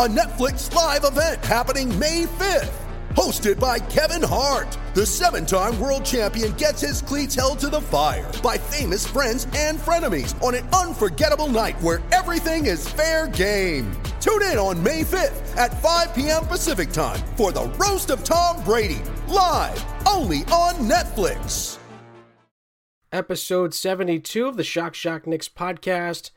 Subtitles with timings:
[0.00, 2.72] a Netflix live event happening May 5th.
[3.10, 7.82] Hosted by Kevin Hart, the seven time world champion gets his cleats held to the
[7.82, 13.92] fire by famous friends and frenemies on an unforgettable night where everything is fair game.
[14.22, 16.46] Tune in on May 5th at 5 p.m.
[16.46, 21.76] Pacific time for the Roast of Tom Brady, live only on Netflix.
[23.12, 26.30] episode 72 of the Shock Shock Knicks podcast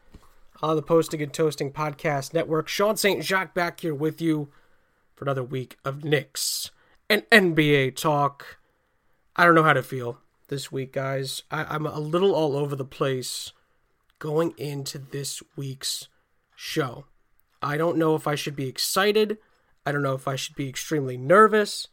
[0.63, 2.69] on the Posting and Toasting Podcast Network.
[2.69, 3.21] Sean St.
[3.21, 4.47] Jacques back here with you
[5.13, 6.71] for another week of Knicks
[7.09, 8.59] and NBA talk.
[9.35, 11.43] I don't know how to feel this week, guys.
[11.51, 13.51] I, I'm a little all over the place
[14.19, 16.07] going into this week's
[16.55, 17.07] show.
[17.61, 19.39] I don't know if I should be excited.
[19.85, 21.89] I don't know if I should be extremely nervous.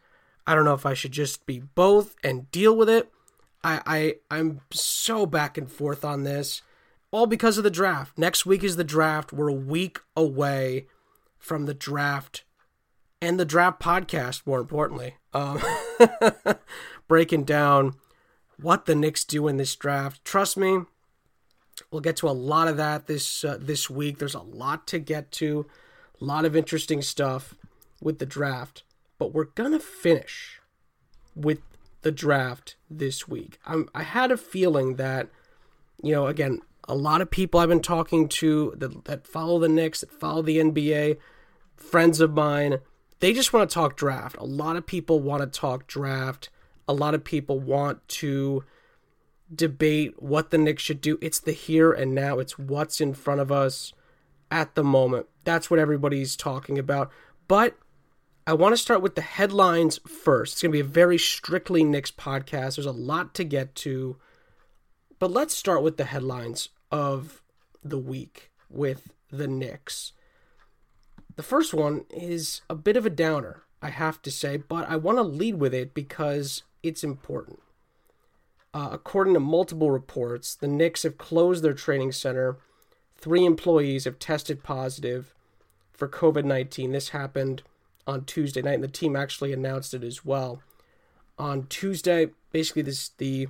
[0.47, 3.11] I don't know if I should just be both and deal with it.
[3.65, 6.63] I, I I'm so back and forth on this,
[7.11, 8.17] all because of the draft.
[8.19, 9.33] Next week is the draft.
[9.33, 10.87] We're a week away
[11.39, 12.45] from the draft
[13.21, 14.47] and the draft podcast.
[14.47, 15.61] More importantly, um,
[17.09, 17.95] breaking down
[18.61, 20.25] what the Knicks do in this draft.
[20.25, 20.81] Trust me,
[21.91, 24.19] we'll get to a lot of that this uh, this week.
[24.19, 25.67] There's a lot to get to,
[26.21, 27.55] a lot of interesting stuff
[28.01, 28.85] with the draft.
[29.19, 30.61] But we're gonna finish
[31.35, 31.61] with
[32.03, 33.59] the draft this week.
[33.67, 35.29] I'm, I had a feeling that,
[36.03, 39.69] you know, again, a lot of people I've been talking to that, that follow the
[39.69, 41.19] Knicks, that follow the NBA,
[41.77, 42.79] friends of mine,
[43.21, 44.37] they just want to talk draft.
[44.39, 46.51] A lot of people want to talk draft.
[46.89, 48.65] A lot of people want to
[49.55, 51.17] debate what the Knicks should do.
[51.21, 53.93] It's the here and now, it's what's in front of us
[54.51, 55.27] at the moment.
[55.45, 57.11] That's what everybody's talking about.
[57.47, 57.79] But
[58.47, 60.55] I want to start with the headlines first.
[60.55, 62.77] It's going to be a very strictly Knicks podcast.
[62.77, 64.17] There's a lot to get to.
[65.21, 67.43] But let's start with the headlines of
[67.83, 70.13] the week with the Knicks.
[71.37, 74.97] The first one is a bit of a downer, I have to say, but I
[74.97, 77.61] want to lead with it because it's important.
[78.73, 82.59] Uh, according to multiple reports, the Knicks have closed their training center.
[83.17, 85.35] Three employees have tested positive
[85.93, 86.93] for COVID 19.
[86.93, 87.63] This happened
[88.07, 90.63] on Tuesday night, and the team actually announced it as well.
[91.39, 93.49] On Tuesday, basically, this the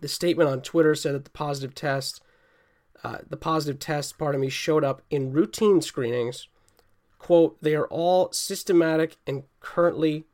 [0.00, 2.22] the statement on Twitter said that the positive test,
[3.04, 6.48] uh, the positive test, part of me, showed up in routine screenings.
[7.18, 10.24] "Quote: They are all asymptomatic and currently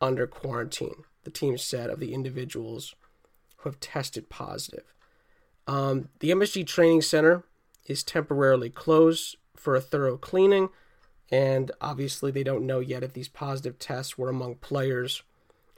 [0.00, 2.94] under quarantine." The team said of the individuals
[3.58, 4.92] who have tested positive.
[5.66, 7.44] Um, the MSG Training Center
[7.86, 10.70] is temporarily closed for a thorough cleaning
[11.32, 15.22] and obviously they don't know yet if these positive tests were among players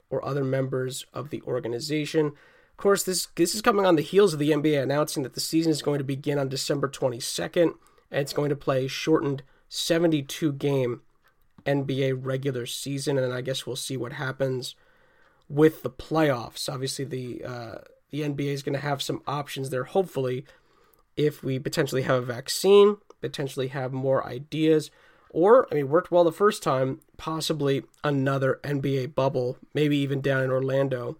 [0.09, 2.33] or other members of the organization.
[2.75, 5.39] Of course, this this is coming on the heels of the NBA announcing that the
[5.39, 7.73] season is going to begin on December 22nd
[8.11, 11.01] and it's going to play shortened 72 game
[11.65, 14.75] NBA regular season and I guess we'll see what happens
[15.47, 16.67] with the playoffs.
[16.67, 17.75] Obviously the uh,
[18.11, 20.45] the NBA is going to have some options there hopefully
[21.15, 24.91] if we potentially have a vaccine, potentially have more ideas
[25.29, 30.43] or, I mean, worked well the first time, possibly another NBA bubble, maybe even down
[30.43, 31.17] in Orlando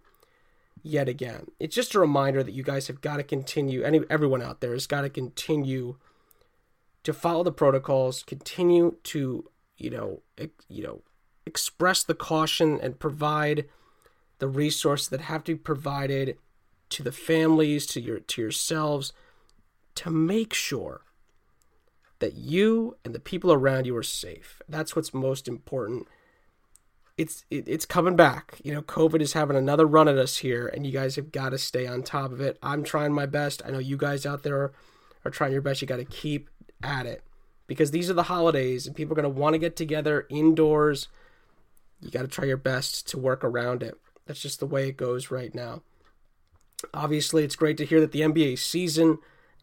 [0.86, 1.48] yet again.
[1.60, 4.74] It's just a reminder that you guys have got to continue, any everyone out there
[4.74, 5.98] has got to continue
[7.04, 10.22] to follow the protocols, continue to, you know,
[10.70, 11.02] you know,
[11.46, 13.66] express the caution and provide
[14.40, 16.38] the resources that have to be provided
[16.90, 19.12] to the families, to your to yourselves
[19.96, 21.02] to make sure
[22.20, 24.62] that you and the people around you are safe.
[24.70, 26.08] That's what's most important.
[27.18, 28.60] It's it, it's coming back.
[28.64, 31.50] You know, COVID is having another run at us here, and you guys have got
[31.50, 32.58] to stay on top of it.
[32.62, 33.62] I'm trying my best.
[33.66, 34.74] I know you guys out there are,
[35.24, 35.82] are trying your best.
[35.82, 36.50] You got to keep
[36.84, 37.24] at it
[37.68, 41.08] because these are the holidays, and people are going to want to get together indoors.
[42.02, 43.98] You got to try your best to work around it.
[44.26, 45.84] That's just the way it goes right now.
[46.94, 49.20] Obviously, it's great to hear that the NBA season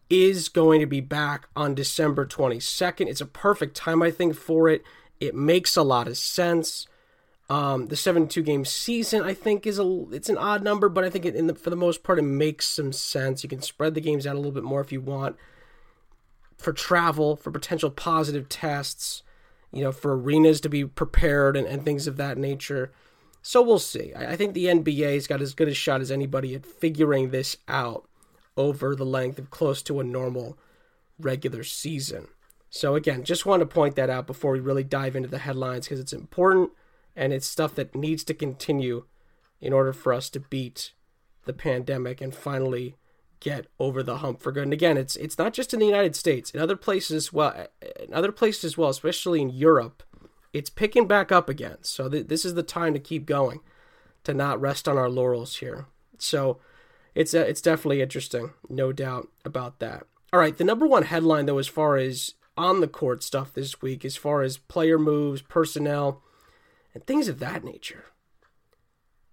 [0.09, 3.07] is going to be back on December 22nd.
[3.07, 4.83] It's a perfect time, I think, for it.
[5.19, 6.87] It makes a lot of sense.
[7.49, 11.09] Um, the 72 game season, I think, is a it's an odd number, but I
[11.09, 13.43] think it, the, for the most part, it makes some sense.
[13.43, 15.35] You can spread the games out a little bit more if you want
[16.57, 19.23] for travel, for potential positive tests,
[19.71, 22.91] you know, for arenas to be prepared and, and things of that nature.
[23.41, 24.13] So we'll see.
[24.13, 27.57] I, I think the NBA's got as good a shot as anybody at figuring this
[27.67, 28.07] out
[28.55, 30.57] over the length of close to a normal
[31.19, 32.27] regular season.
[32.69, 35.85] So again, just want to point that out before we really dive into the headlines
[35.85, 36.71] because it's important
[37.15, 39.05] and it's stuff that needs to continue
[39.61, 40.93] in order for us to beat
[41.45, 42.95] the pandemic and finally
[43.39, 44.63] get over the hump for good.
[44.63, 47.67] And again, it's it's not just in the United States, in other places well,
[47.99, 50.01] in other places as well, especially in Europe,
[50.53, 51.77] it's picking back up again.
[51.81, 53.59] So th- this is the time to keep going,
[54.23, 55.87] to not rest on our laurels here.
[56.17, 56.59] So
[57.13, 60.07] it's uh, it's definitely interesting, no doubt about that.
[60.31, 63.81] All right, the number one headline though, as far as on the court stuff this
[63.81, 66.22] week, as far as player moves, personnel,
[66.93, 68.05] and things of that nature,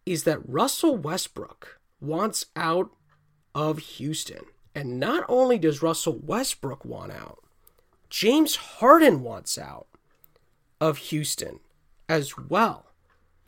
[0.06, 2.90] is that Russell Westbrook wants out
[3.54, 4.44] of Houston.
[4.74, 7.42] And not only does Russell Westbrook want out,
[8.08, 9.86] James Harden wants out
[10.80, 11.60] of Houston
[12.08, 12.86] as well.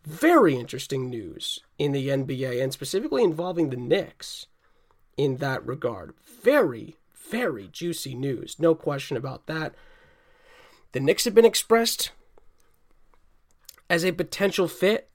[0.04, 4.46] Very interesting news in the NBA and specifically involving the Knicks
[5.16, 6.14] in that regard.
[6.42, 8.56] Very, very juicy news.
[8.58, 9.74] No question about that.
[10.92, 12.10] The Knicks have been expressed
[13.92, 15.10] as a potential fit.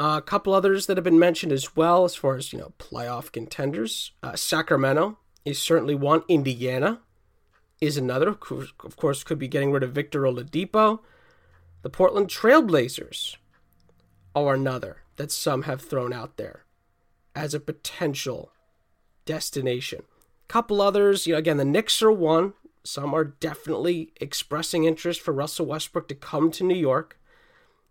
[0.00, 2.72] Uh, a couple others that have been mentioned as well, as far as you know,
[2.78, 4.12] playoff contenders.
[4.22, 6.22] Uh, Sacramento is certainly one.
[6.26, 7.02] Indiana
[7.82, 8.30] is another.
[8.30, 11.00] Of course, could be getting rid of Victor Oladipo.
[11.82, 13.36] The Portland Trailblazers
[14.34, 16.64] are another that some have thrown out there
[17.36, 18.50] as a potential
[19.26, 20.04] destination.
[20.48, 22.54] A couple others, you know, again, the Knicks are one.
[22.82, 27.18] Some are definitely expressing interest for Russell Westbrook to come to New York.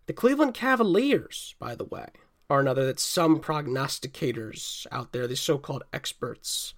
[0.06, 2.08] The Cleveland Cavaliers, by the way,
[2.50, 6.74] are another that some prognosticators out there, the so called experts,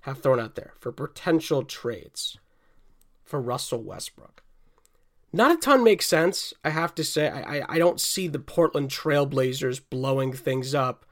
[0.00, 2.38] have thrown out there for potential trades
[3.24, 4.42] for Russell Westbrook.
[5.32, 7.28] Not a ton makes sense, I have to say.
[7.28, 11.04] I, I, I don't see the Portland Trailblazers blowing things up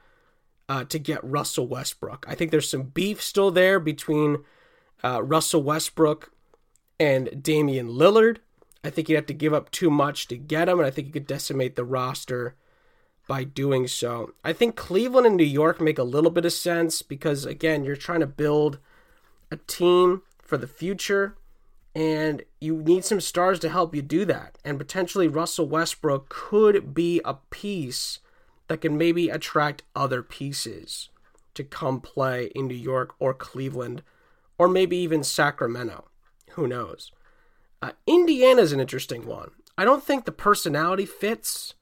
[0.69, 2.25] uh, to get Russell Westbrook.
[2.27, 4.43] I think there's some beef still there between
[5.03, 6.31] uh, Russell Westbrook
[6.99, 8.37] and Damian Lillard.
[8.85, 11.07] I think you'd have to give up too much to get him, and I think
[11.07, 12.55] you could decimate the roster
[13.27, 14.35] by doing so.
[14.43, 17.95] I think Cleveland and New York make a little bit of sense because, again, you're
[17.95, 18.77] trying to build
[19.49, 21.35] a team for the future,
[21.95, 24.59] and you need some stars to help you do that.
[24.63, 28.19] And potentially, Russell Westbrook could be a piece
[28.67, 31.09] that can maybe attract other pieces
[31.55, 34.03] to come play in New York or Cleveland,
[34.59, 36.05] or maybe even Sacramento.
[36.51, 37.11] Who knows?
[37.81, 39.51] Uh, Indiana's an interesting one.
[39.77, 41.73] I don't think the personality fits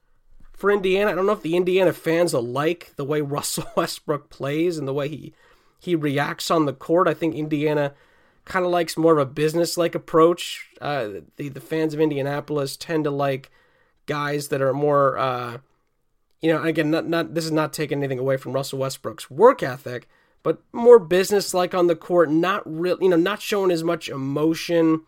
[0.54, 1.12] for Indiana.
[1.12, 4.88] I don't know if the Indiana fans will like the way Russell Westbrook plays and
[4.88, 5.34] the way he
[5.80, 7.10] he reacts on the court.
[7.10, 7.94] I think Indiana
[8.46, 10.70] kind of likes more of a business like approach.
[10.82, 13.52] Uh, the the fans of Indianapolis tend to like
[14.06, 15.58] guys that are more, uh,
[16.42, 19.62] you know, again, not not this is not taking anything away from Russell Westbrook's work
[19.62, 20.08] ethic,
[20.42, 22.30] but more business like on the court.
[22.30, 25.02] Not real, you know, not showing as much emotion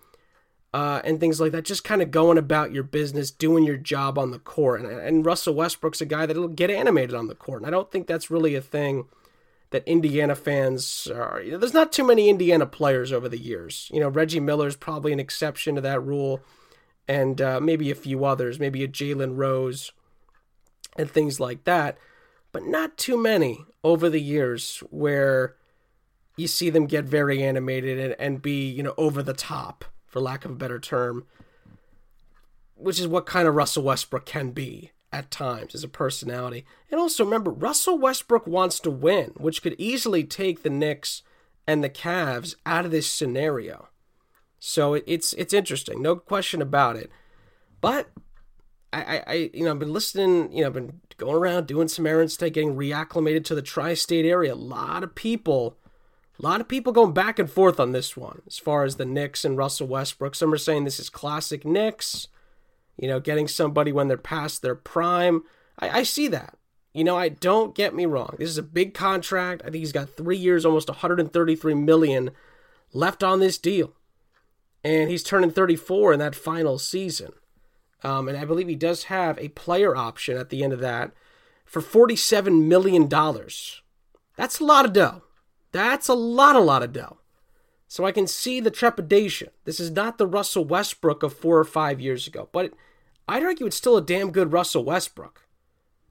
[0.75, 1.63] uh, and things like that.
[1.63, 4.81] Just kind of going about your business, doing your job on the court.
[4.81, 7.61] And, and Russell Westbrook's a guy that'll get animated on the court.
[7.61, 9.05] And I don't think that's really a thing
[9.69, 11.41] that Indiana fans are.
[11.41, 13.89] You know, there's not too many Indiana players over the years.
[13.93, 16.41] You know, Reggie Miller's probably an exception to that rule,
[17.07, 19.93] and uh, maybe a few others, maybe a Jalen Rose,
[20.97, 21.97] and things like that.
[22.51, 25.55] But not too many over the years where
[26.35, 30.21] you see them get very animated and, and be, you know, over the top for
[30.21, 31.25] lack of a better term,
[32.73, 36.65] which is what kind of Russell Westbrook can be at times as a personality.
[36.89, 41.21] And also remember, Russell Westbrook wants to win, which could easily take the Knicks
[41.67, 43.89] and the Cavs out of this scenario.
[44.57, 47.11] So it's it's interesting, no question about it.
[47.81, 48.07] But
[48.93, 52.07] I, I, you know I've been listening, you know, I've been going around doing some
[52.07, 54.53] errands today, getting reacclimated to the tri-state area.
[54.53, 55.75] A lot of people
[56.37, 59.05] a lot of people going back and forth on this one as far as the
[59.05, 60.35] Knicks and Russell Westbrook.
[60.35, 62.27] Some are saying this is classic Knicks,
[62.97, 65.43] you know, getting somebody when they're past their prime.
[65.79, 66.57] I, I see that.
[66.93, 68.35] You know, I don't get me wrong.
[68.39, 69.61] This is a big contract.
[69.63, 72.31] I think he's got three years, almost 133 million
[72.93, 73.93] left on this deal,
[74.83, 77.33] and he's turning 34 in that final season.
[78.01, 81.11] Um, and I believe he does have a player option at the end of that
[81.65, 83.81] for 47 million dollars.
[84.37, 85.23] That's a lot of dough.
[85.75, 87.17] That's a lot, a lot of dough.
[87.89, 89.49] So I can see the trepidation.
[89.65, 92.71] This is not the Russell Westbrook of four or five years ago, but
[93.27, 95.41] I'd argue it's still a damn good Russell Westbrook.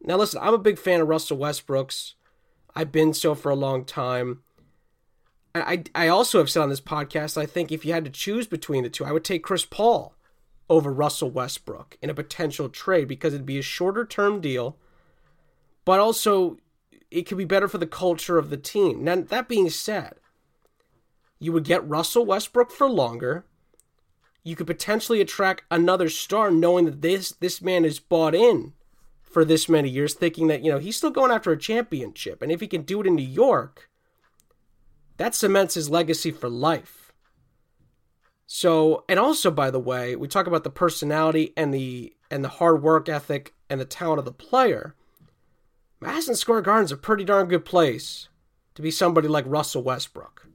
[0.03, 2.15] Now, listen, I'm a big fan of Russell Westbrook's.
[2.77, 4.43] I've been so for a long time.
[5.55, 8.47] I, I also have said on this podcast, I think if you had to choose
[8.47, 10.15] between the two, I would take Chris Paul
[10.69, 14.77] over Russell Westbrook in a potential trade because it'd be a shorter term deal,
[15.87, 16.59] but also
[17.15, 19.05] it could be better for the culture of the team.
[19.05, 20.15] Now, that being said,
[21.39, 23.45] you would get Russell Westbrook for longer.
[24.43, 28.73] You could potentially attract another star knowing that this this man is bought in
[29.23, 32.43] for this many years, thinking that, you know, he's still going after a championship.
[32.43, 33.89] And if he can do it in New York,
[35.17, 37.13] that cements his legacy for life.
[38.47, 42.49] So, and also by the way, we talk about the personality and the and the
[42.49, 44.95] hard work ethic and the talent of the player.
[46.05, 48.29] Madison Square Garden's a pretty darn good place
[48.75, 50.47] to be somebody like Russell Westbrook.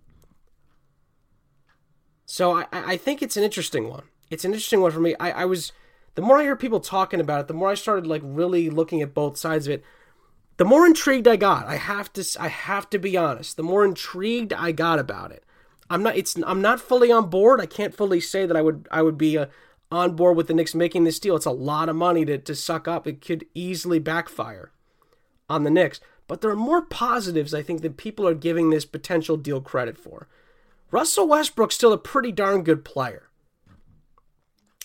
[2.26, 4.04] So I, I think it's an interesting one.
[4.30, 5.16] It's an interesting one for me.
[5.20, 5.72] I, I was
[6.16, 9.02] the more I hear people talking about it, the more I started like really looking
[9.02, 9.84] at both sides of it
[10.60, 13.56] the more intrigued I got, I have to I have to be honest.
[13.56, 15.46] The more intrigued I got about it.
[15.90, 17.62] I'm not it's I'm not fully on board.
[17.62, 19.46] I can't fully say that I would I would be uh,
[19.90, 21.38] on board with the Knicks making this deal.
[21.38, 23.08] It's a lot of money to to suck up.
[23.08, 24.74] It could easily backfire
[25.50, 26.00] on the Knicks.
[26.28, 29.98] But there are more positives I think that people are giving this potential deal credit
[29.98, 30.28] for.
[30.92, 33.30] Russell Westbrook's still a pretty darn good player.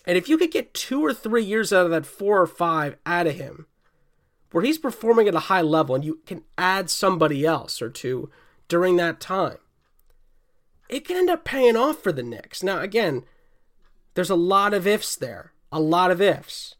[0.06, 2.97] And if you could get two or three years out of that four or five
[3.06, 3.66] out of him,
[4.50, 8.30] where he's performing at a high level and you can add somebody else or two
[8.68, 9.59] during that time,
[10.88, 12.62] it can end up paying off for the Knicks.
[12.62, 13.25] Now, again,
[14.14, 16.76] there's a lot of ifs there, a lot of ifs.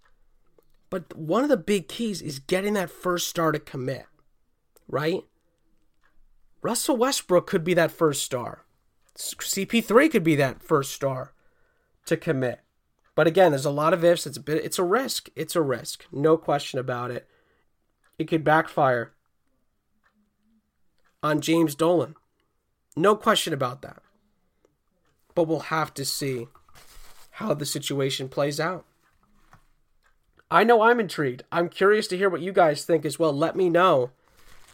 [0.95, 4.07] But one of the big keys is getting that first star to commit,
[4.87, 5.25] right?
[6.63, 8.65] Russell Westbrook could be that first star.
[9.17, 11.33] CP3 could be that first star
[12.07, 12.61] to commit.
[13.17, 14.25] But again, there's a lot of ifs.
[14.25, 15.31] It's a bit it's a risk.
[15.35, 16.05] It's a risk.
[16.13, 17.29] No question about it
[18.17, 19.15] it could backfire
[21.25, 22.15] on James Dolan.
[22.95, 24.01] No question about that.
[25.35, 26.47] But we'll have to see
[27.33, 28.87] how the situation plays out.
[30.55, 31.43] I know I'm intrigued.
[31.51, 33.33] I'm curious to hear what you guys think as well.
[33.33, 34.11] Let me know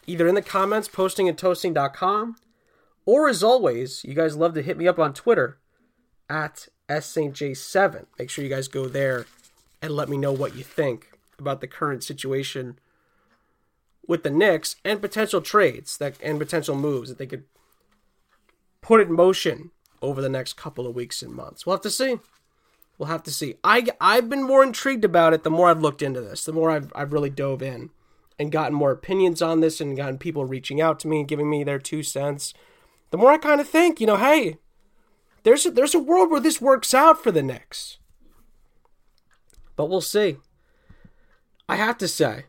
[0.05, 2.35] either in the comments, posting at toasting.com,
[3.07, 5.57] or as always, you guys love to hit me up on Twitter
[6.29, 8.05] at SSJ7.
[8.19, 9.25] Make sure you guys go there
[9.81, 12.77] and let me know what you think about the current situation
[14.07, 17.45] with the Knicks and potential trades that and potential moves that they could
[18.81, 21.65] put in motion over the next couple of weeks and months.
[21.65, 22.19] We'll have to see.
[23.01, 23.55] We'll have to see.
[23.63, 26.69] I I've been more intrigued about it the more I've looked into this, the more
[26.69, 27.89] I've I've really dove in
[28.37, 31.49] and gotten more opinions on this and gotten people reaching out to me and giving
[31.49, 32.53] me their two cents.
[33.09, 34.59] The more I kind of think, you know, hey,
[35.41, 37.97] there's a, there's a world where this works out for the Knicks.
[39.75, 40.37] But we'll see.
[41.67, 42.45] I have to say,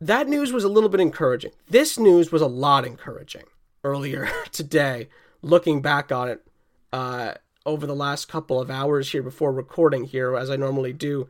[0.00, 1.52] that news was a little bit encouraging.
[1.68, 3.44] This news was a lot encouraging
[3.84, 5.10] earlier today,
[5.42, 6.46] looking back on it
[6.94, 7.34] uh,
[7.66, 11.28] over the last couple of hours here before recording here, as I normally do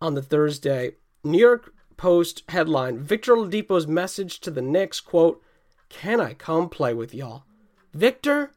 [0.00, 0.92] on the Thursday.
[1.24, 5.42] New York Post headline Victor Oladipo's message to the Knicks, quote,
[5.88, 7.44] Can I come play with y'all?
[7.92, 8.52] Victor,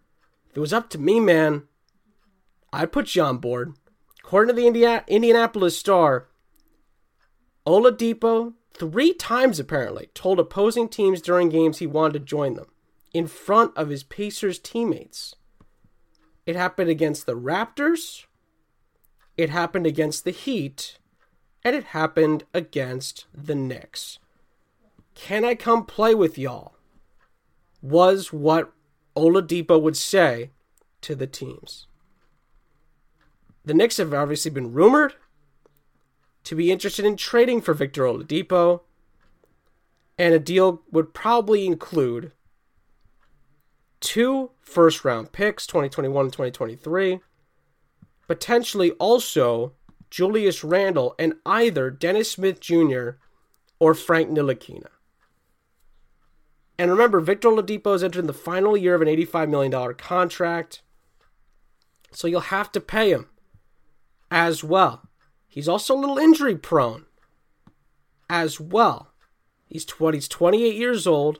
[0.49, 1.63] if it was up to me, man,
[2.71, 3.73] I'd put you on board.
[4.23, 6.27] According to the India- Indianapolis Star,
[7.65, 12.67] Oladipo three times apparently told opposing teams during games he wanted to join them
[13.13, 15.35] in front of his Pacers teammates.
[16.45, 18.25] It happened against the Raptors,
[19.37, 20.97] it happened against the Heat,
[21.63, 24.19] and it happened against the Knicks.
[25.13, 26.75] Can I come play with y'all?
[27.81, 28.73] Was what
[29.15, 30.51] Oladipo would say
[31.01, 31.87] to the teams.
[33.65, 35.15] The Knicks have obviously been rumored
[36.43, 38.81] to be interested in trading for Victor Oladipo,
[40.17, 42.31] and a deal would probably include
[44.01, 47.21] two first round picks, 2021 and 2023,
[48.27, 49.73] potentially also
[50.09, 53.11] Julius Randle and either Dennis Smith Jr.
[53.79, 54.87] or Frank Ntilikina.
[56.77, 60.81] And remember, Victor Oladipo is entering the final year of an $85 million contract,
[62.11, 63.27] so you'll have to pay him
[64.31, 65.07] as well.
[65.47, 67.05] He's also a little injury prone
[68.29, 69.11] as well.
[69.67, 71.39] He's 20, he's 28 years old.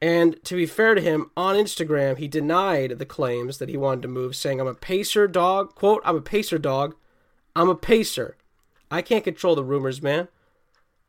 [0.00, 4.02] And to be fair to him, on Instagram, he denied the claims that he wanted
[4.02, 5.74] to move, saying, I'm a pacer dog.
[5.74, 6.94] Quote, I'm a pacer dog.
[7.54, 8.36] I'm a pacer.
[8.90, 10.28] I can't control the rumors, man.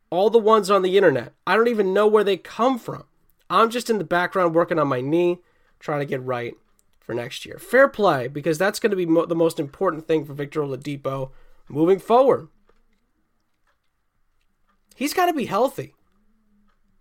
[0.10, 1.34] All the ones on the internet.
[1.46, 3.04] I don't even know where they come from.
[3.50, 5.40] I'm just in the background working on my knee,
[5.80, 6.56] trying to get right
[7.00, 7.58] for next year.
[7.60, 11.32] Fair play, because that's going to be mo- the most important thing for Victor Oladipo
[11.68, 12.48] moving forward.
[14.96, 15.94] He's got to be healthy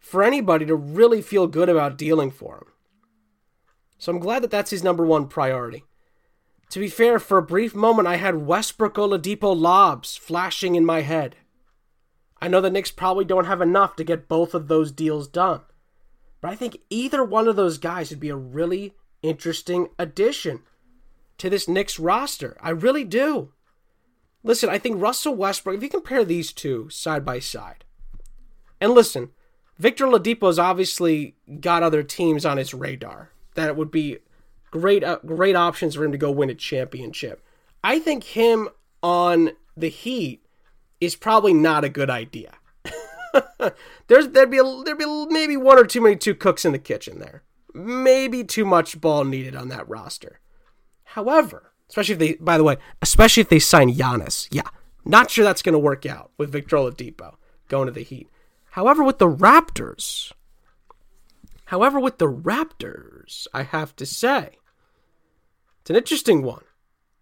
[0.06, 2.72] for anybody to really feel good about dealing for him.
[3.98, 5.82] So I'm glad that that's his number one priority.
[6.70, 11.00] To be fair, for a brief moment, I had Westbrook Oladipo lobs flashing in my
[11.00, 11.34] head.
[12.40, 15.62] I know the Knicks probably don't have enough to get both of those deals done.
[16.40, 20.62] But I think either one of those guys would be a really interesting addition
[21.38, 22.56] to this Knicks roster.
[22.60, 23.52] I really do.
[24.44, 27.84] Listen, I think Russell Westbrook, if you compare these two side by side,
[28.80, 29.30] and listen,
[29.78, 34.18] Victor Oladipo's obviously got other teams on his radar that it would be
[34.70, 37.42] great, uh, great options for him to go win a championship.
[37.84, 38.68] I think him
[39.02, 40.44] on the Heat
[41.00, 42.54] is probably not a good idea.
[44.08, 46.78] There's there'd be a, there'd be maybe one or too many two cooks in the
[46.78, 47.42] kitchen there.
[47.74, 50.40] Maybe too much ball needed on that roster.
[51.04, 54.68] However, especially if they, by the way, especially if they sign Giannis, yeah,
[55.04, 57.34] not sure that's going to work out with Victor Oladipo
[57.68, 58.28] going to the Heat.
[58.76, 60.34] However, with the Raptors,
[61.64, 64.58] however, with the Raptors, I have to say,
[65.80, 66.64] it's an interesting one.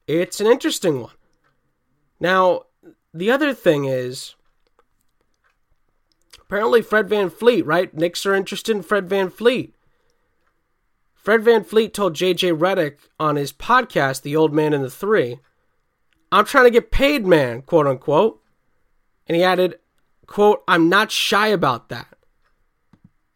[0.08, 1.14] It's an interesting one.
[2.18, 2.62] Now,
[3.14, 4.34] the other thing is,
[6.40, 7.94] apparently Fred VanVleet, right?
[7.94, 9.74] Knicks are interested in Fred VanVleet.
[11.14, 15.38] Fred VanVleet told JJ Redick on his podcast, The Old Man and the Three,
[16.32, 18.40] I'm trying to get paid, man, quote unquote.
[19.28, 19.78] And he added,
[20.26, 22.08] quote, I'm not shy about that.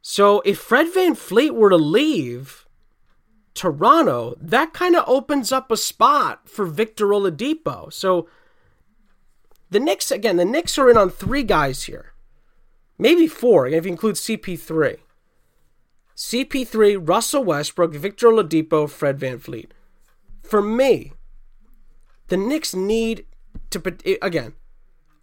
[0.01, 2.67] So if Fred VanVleet were to leave
[3.55, 7.93] Toronto, that kind of opens up a spot for Victor Oladipo.
[7.93, 8.29] So
[9.71, 12.15] the Knicks, again, the Knicks are in on three guys here.
[12.99, 14.99] Maybe four, if you include CP3.
[16.17, 19.69] CP3, Russell Westbrook, Victor Oladipo, Fred VanVleet.
[20.43, 21.13] For me,
[22.29, 23.27] the Knicks need
[23.71, 23.83] to,
[24.23, 24.55] again,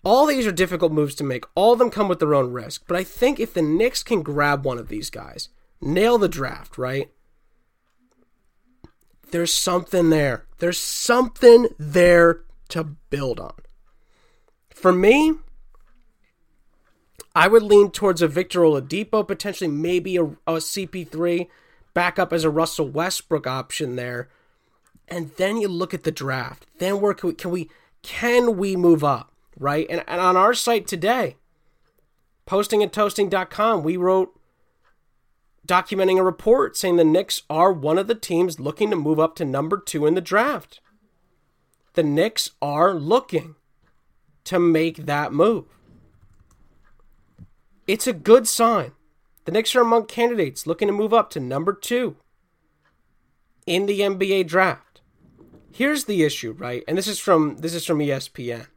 [0.06, 1.46] all these are difficult moves to make.
[1.56, 2.84] All of them come with their own risk.
[2.88, 5.50] But I think if the Knicks can grab one of these guys,
[5.82, 7.10] nail the draft, right?
[9.32, 10.46] There's something there.
[10.60, 13.56] There's something there to build on.
[14.70, 15.34] For me,
[17.34, 21.48] I would lean towards a Victor Oladipo, potentially maybe a, a CP3,
[21.96, 24.30] back up as a Russell Westbrook option there.
[25.08, 26.68] And then you look at the draft.
[26.78, 27.70] Then where can we can we
[28.04, 29.35] can we move up?
[29.58, 29.88] Right?
[29.90, 31.38] And, and on our site today,
[32.48, 34.40] postingandtoasting.com, we wrote
[35.68, 39.36] documenting a report saying the Knicks are one of the teams looking to move up
[39.36, 40.80] to number two in the draft.
[41.94, 43.56] The Knicks are looking
[44.44, 45.66] to make that move.
[47.88, 48.92] It's a good sign.
[49.46, 52.18] The Knicks are among candidates looking to move up to number two
[53.66, 55.02] in the NBA draft.
[55.72, 56.84] Here's the issue, right?
[56.88, 58.68] And this is from this is from ESPN.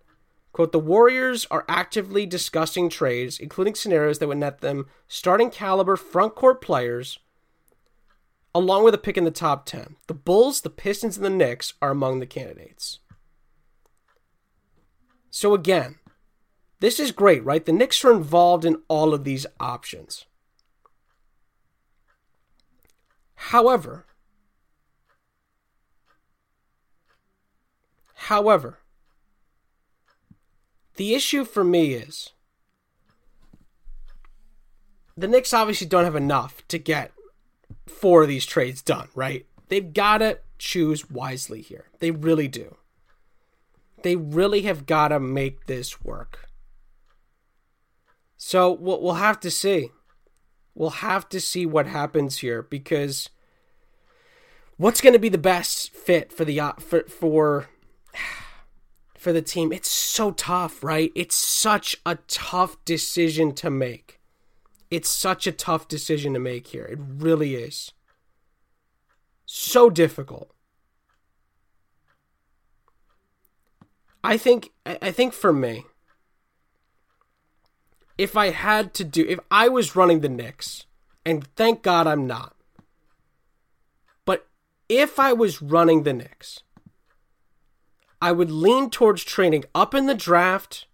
[0.52, 5.96] Quote, the Warriors are actively discussing trades, including scenarios that would net them starting caliber
[5.96, 7.18] front court players
[8.54, 9.96] along with a pick in the top 10.
[10.06, 12.98] The Bulls, the Pistons, and the Knicks are among the candidates.
[15.30, 15.96] So again,
[16.80, 17.64] this is great, right?
[17.64, 20.24] The Knicks are involved in all of these options.
[23.34, 24.06] However,
[28.14, 28.80] however,
[30.98, 32.32] the issue for me is
[35.16, 37.12] the Knicks obviously don't have enough to get
[37.86, 39.46] four of these trades done, right?
[39.68, 41.86] They've got to choose wisely here.
[42.00, 42.76] They really do.
[44.02, 46.48] They really have got to make this work.
[48.36, 49.90] So we'll, have to see.
[50.74, 53.28] We'll have to see what happens here because
[54.76, 57.68] what's going to be the best fit for the for for
[59.20, 59.72] for the team?
[59.72, 61.12] It's so tough, right?
[61.14, 64.20] It's such a tough decision to make.
[64.90, 66.84] It's such a tough decision to make here.
[66.84, 67.92] It really is.
[69.44, 70.52] So difficult.
[74.24, 75.84] I think I think for me,
[78.16, 80.86] if I had to do if I was running the Knicks,
[81.24, 82.54] and thank God I'm not.
[84.24, 84.46] But
[84.88, 86.60] if I was running the Knicks,
[88.20, 90.86] I would lean towards trading up in the draft,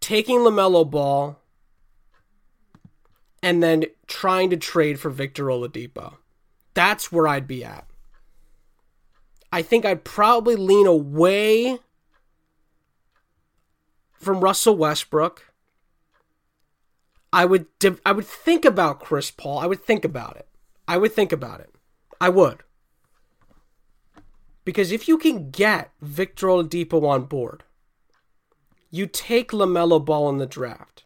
[0.00, 1.38] taking LaMelo Ball,
[3.42, 6.14] and then trying to trade for Victor Oladipo.
[6.72, 7.86] That's where I'd be at.
[9.52, 11.78] I think I'd probably lean away
[14.14, 15.52] from Russell Westbrook.
[17.32, 17.66] I would
[18.06, 19.58] I would think about Chris Paul.
[19.58, 20.48] I would think about it.
[20.88, 21.74] I would think about it.
[22.20, 22.62] I would.
[24.64, 27.64] Because if you can get Victor Oladipo on board,
[28.90, 31.04] you take LaMelo Ball in the draft,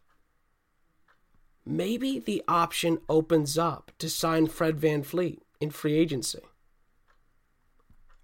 [1.64, 6.40] maybe the option opens up to sign Fred Van VanVleet in free agency.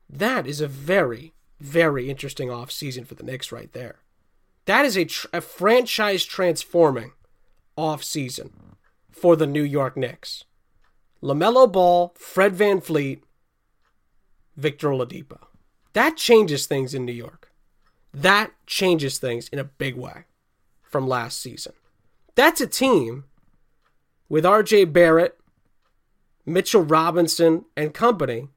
[0.08, 4.00] That is a very, very interesting offseason for the Knicks right there.
[4.66, 7.12] That is a, tr- a franchise transforming
[7.76, 8.50] offseason
[9.10, 10.44] for the New York Knicks.
[11.22, 13.22] LaMelo Ball, Fred Van VanVleet,
[14.56, 15.38] Victor Oladipo.
[15.92, 17.52] That changes things in New York.
[18.12, 20.24] That changes things in a big way
[20.82, 21.72] from last season.
[22.34, 23.24] That's a team
[24.28, 25.38] with RJ Barrett,
[26.46, 28.48] Mitchell Robinson, and company,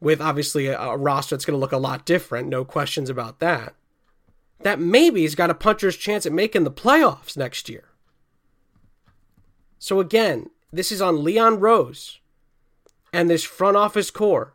[0.00, 3.38] with obviously a, a roster that's going to look a lot different, no questions about
[3.40, 3.74] that,
[4.60, 7.84] that maybe has got a puncher's chance at making the playoffs next year.
[9.78, 12.18] So again, this is on Leon Rose
[13.12, 14.54] and this front office core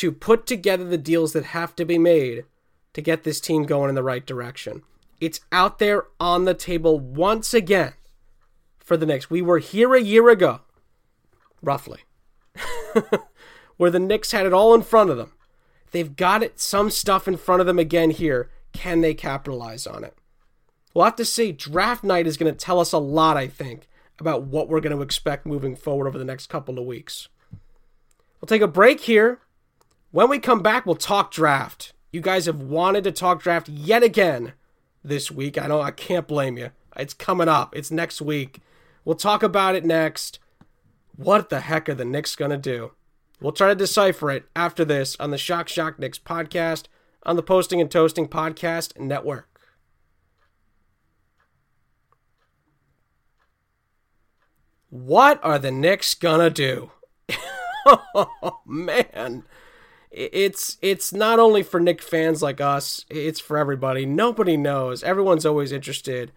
[0.00, 2.46] to put together the deals that have to be made
[2.94, 4.80] to get this team going in the right direction.
[5.20, 7.92] It's out there on the table once again
[8.78, 9.28] for the Knicks.
[9.28, 10.62] We were here a year ago,
[11.60, 12.00] roughly,
[13.76, 15.32] where the Knicks had it all in front of them.
[15.90, 18.48] They've got it, some stuff in front of them again here.
[18.72, 20.16] Can they capitalize on it?
[20.94, 21.52] We'll have to see.
[21.52, 23.86] Draft night is going to tell us a lot, I think,
[24.18, 27.28] about what we're going to expect moving forward over the next couple of weeks.
[28.40, 29.40] We'll take a break here.
[30.12, 31.92] When we come back, we'll talk draft.
[32.12, 34.54] You guys have wanted to talk draft yet again
[35.04, 35.56] this week.
[35.56, 36.70] I know I can't blame you.
[36.96, 37.76] It's coming up.
[37.76, 38.60] It's next week.
[39.04, 40.40] We'll talk about it next.
[41.16, 42.92] What the heck are the Knicks going to do?
[43.40, 46.84] We'll try to decipher it after this on the Shock Shock Knicks podcast
[47.22, 49.46] on the Posting and Toasting Podcast Network.
[54.90, 56.90] What are the Knicks gonna do?
[57.86, 59.44] oh man.
[60.10, 64.04] It's it's not only for Knick fans like us, it's for everybody.
[64.04, 65.04] Nobody knows.
[65.04, 66.32] Everyone's always interested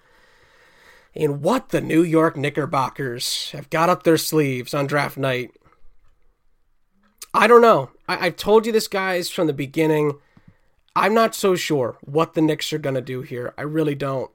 [1.13, 5.51] in what the New York Knickerbockers have got up their sleeves on draft night.
[7.33, 7.89] I don't know.
[8.07, 10.19] I, have told you this, guys, from the beginning.
[10.95, 13.53] I'm not so sure what the Knicks are going to do here.
[13.57, 14.29] I really don't.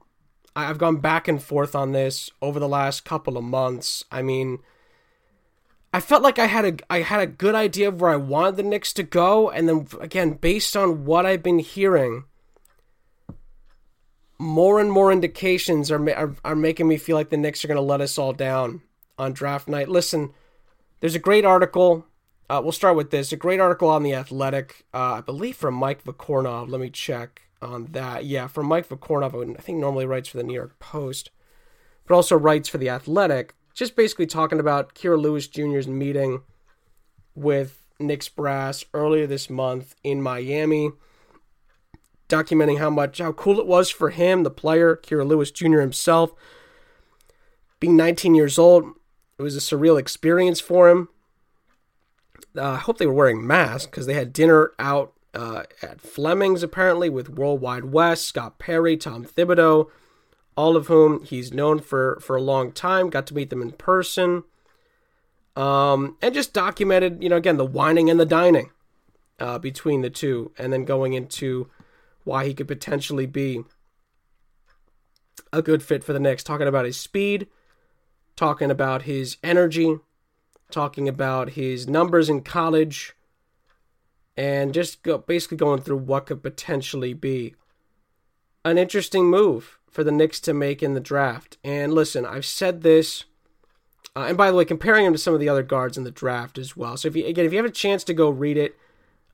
[0.57, 4.05] I've gone back and forth on this over the last couple of months.
[4.11, 4.59] I mean,
[5.93, 8.57] I felt like I had a I had a good idea of where I wanted
[8.57, 12.25] the Knicks to go, and then again, based on what I've been hearing,
[14.39, 17.77] more and more indications are are, are making me feel like the Knicks are going
[17.77, 18.83] to let us all down
[19.19, 19.89] on draft night.
[19.89, 20.35] Listen,
[21.01, 22.07] there's a great article.
[22.51, 23.33] Uh, we'll start with this.
[23.33, 26.69] A great article on the Athletic, uh, I believe, from Mike Vorkunov.
[26.69, 28.25] Let me check on that.
[28.25, 31.31] Yeah, from Mike Vorkunov, I think normally writes for the New York Post,
[32.07, 33.55] but also writes for the Athletic.
[33.79, 36.41] Just basically talking about Kira Lewis Jr.'s meeting
[37.37, 40.91] with Knicks brass earlier this month in Miami,
[42.29, 45.79] documenting how much how cool it was for him, the player Kira Lewis Jr.
[45.79, 46.33] himself,
[47.79, 48.85] being 19 years old.
[49.39, 51.09] It was a surreal experience for him.
[52.57, 56.65] Uh, I hope they were wearing masks because they had dinner out uh, at Fleming's
[56.65, 59.89] apparently with World Wide Wes, Scott Perry, Tom Thibodeau,
[60.59, 63.11] all of whom he's known for for a long time.
[63.11, 64.43] Got to meet them in person,
[65.55, 68.71] um, and just documented, you know, again the whining and the dining
[69.39, 71.71] uh, between the two, and then going into
[72.25, 73.63] why he could potentially be
[75.53, 76.43] a good fit for the Knicks.
[76.43, 77.47] Talking about his speed,
[78.35, 79.99] talking about his energy,
[80.73, 83.15] talking about his numbers in college
[84.37, 87.55] and just go, basically going through what could potentially be
[88.65, 91.59] an interesting move for the Knicks to make in the draft.
[91.65, 93.25] And listen, I've said this,
[94.15, 96.11] uh, and by the way, comparing him to some of the other guards in the
[96.11, 96.97] draft as well.
[96.97, 98.77] So if you again, if you have a chance to go read it,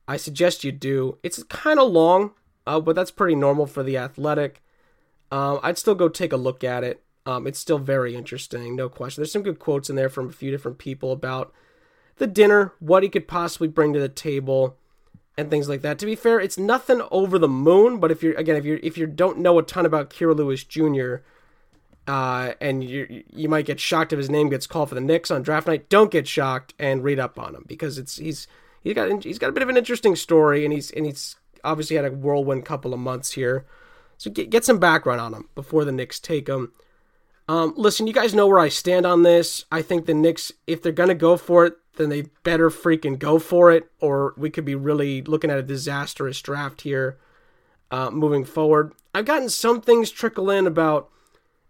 [0.07, 1.19] I suggest you do.
[1.23, 2.33] It's kind of long,
[2.67, 4.63] uh, but that's pretty normal for the athletic.
[5.31, 7.03] Um, I'd still go take a look at it.
[7.27, 9.23] Um, it's still very interesting, no question.
[9.23, 11.55] There's some good quotes in there from a few different people about
[12.17, 14.77] the dinner, what he could possibly bring to the table
[15.37, 15.99] and things like that.
[15.99, 18.97] To be fair, it's nothing over the moon, but if you're again, if you if
[18.97, 21.17] you don't know a ton about Kira Lewis Jr.
[22.07, 25.31] Uh, and you you might get shocked if his name gets called for the Knicks
[25.31, 25.89] on draft night.
[25.89, 28.47] Don't get shocked and read up on him because it's he's
[28.83, 31.97] he's got he's got a bit of an interesting story and he's and he's obviously
[31.97, 33.65] had a whirlwind couple of months here.
[34.19, 36.73] So get get some background on him before the Knicks take him.
[37.49, 39.65] Um, listen, you guys know where I stand on this.
[39.71, 43.39] I think the Knicks, if they're gonna go for it, then they better freaking go
[43.39, 47.19] for it, or we could be really looking at a disastrous draft here
[47.91, 48.93] uh, moving forward.
[49.15, 51.09] I've gotten some things trickle in about,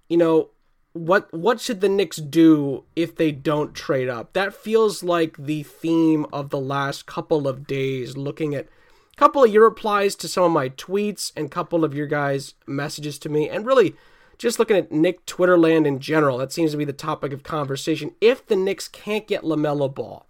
[0.08, 0.50] you know,
[0.94, 4.32] what what should the Knicks do if they don't trade up?
[4.32, 8.16] That feels like the theme of the last couple of days.
[8.16, 11.94] Looking at a couple of your replies to some of my tweets and couple of
[11.94, 13.96] your guys' messages to me, and really
[14.38, 16.38] just looking at Knick Twitterland in general.
[16.38, 18.14] That seems to be the topic of conversation.
[18.20, 20.26] If the Knicks can't get Lamelo Ball,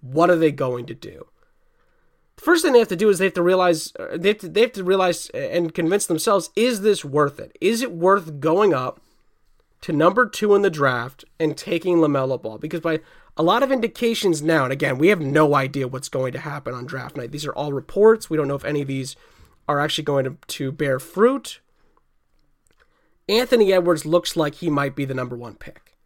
[0.00, 1.26] what are they going to do?
[2.36, 4.38] The first thing they have to do is they have to realize uh, they have
[4.38, 7.56] to, they have to realize and convince themselves: is this worth it?
[7.60, 9.00] Is it worth going up?
[9.80, 13.00] to number two in the draft and taking LaMelo Ball because by
[13.36, 16.74] a lot of indications now, and again, we have no idea what's going to happen
[16.74, 17.30] on draft night.
[17.30, 18.28] These are all reports.
[18.28, 19.14] We don't know if any of these
[19.68, 21.60] are actually going to, to bear fruit.
[23.28, 25.96] Anthony Edwards looks like he might be the number one pick.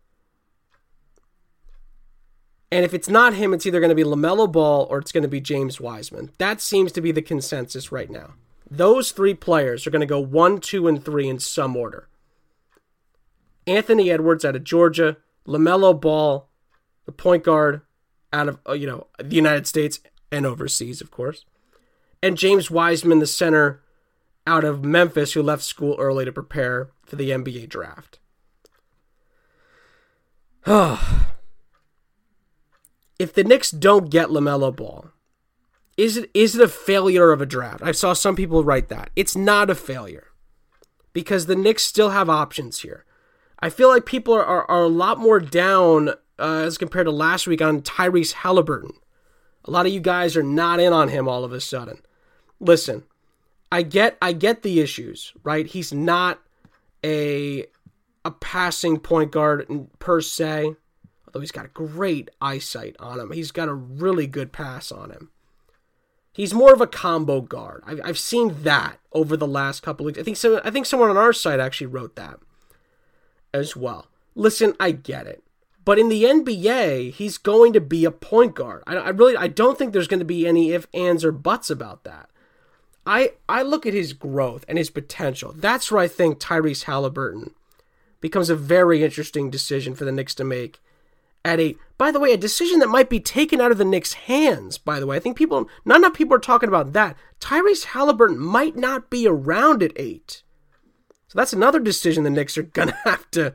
[2.71, 5.23] And if it's not him, it's either going to be LaMelo Ball or it's going
[5.23, 6.31] to be James Wiseman.
[6.39, 8.33] That seems to be the consensus right now.
[8.71, 12.09] Those three players are going to go one, two, and three in some order.
[13.67, 16.49] Anthony Edwards out of Georgia, LaMelo Ball,
[17.05, 17.83] the point guard
[18.33, 21.45] out of uh, you know the United States and overseas, of course,
[22.23, 23.82] and James Wiseman, the center
[24.47, 28.19] out of Memphis, who left school early to prepare for the NBA draft.
[33.19, 35.11] if the Knicks don't get LaMelo Ball,
[35.97, 37.83] is it is it a failure of a draft?
[37.83, 39.11] I saw some people write that.
[39.15, 40.29] It's not a failure
[41.13, 43.05] because the Knicks still have options here.
[43.59, 47.13] I feel like people are, are, are a lot more down uh, as compared to
[47.13, 48.95] last week on Tyrese Halliburton.
[49.65, 52.01] A lot of you guys are not in on him all of a sudden.
[52.59, 53.05] Listen,
[53.73, 55.67] I get I get the issues, right?
[55.67, 56.43] He's not
[57.03, 57.65] a
[58.23, 60.75] a passing point guard per se,
[61.27, 63.33] although he's got a great eyesight on him.
[63.33, 65.31] He's got a really good pass on him.
[66.35, 67.83] He's more of a combo guard.
[67.87, 70.19] I've, I've seen that over the last couple weeks.
[70.19, 70.61] I think so.
[70.63, 72.41] I think someone on our site actually wrote that
[73.55, 74.07] as well.
[74.35, 75.43] Listen, I get it.
[75.83, 78.83] But in the NBA, he's going to be a point guard.
[78.87, 81.71] I, I really I don't think there's going to be any if, ands, or buts
[81.71, 82.29] about that.
[83.07, 85.53] I I look at his growth and his potential.
[85.55, 87.53] That's where I think Tyrese Halliburton
[88.21, 90.81] becomes a very interesting decision for the Knicks to make
[91.45, 91.79] at eight.
[91.99, 94.79] By the way, a decision that might be taken out of the Knicks' hands.
[94.79, 97.17] By the way, I think people, not enough people are talking about that.
[97.41, 100.43] Tyrese Halliburton might not be around at eight.
[101.29, 103.55] So that's another decision the Knicks are gonna have to